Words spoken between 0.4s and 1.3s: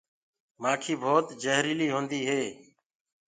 مآکي ڀوت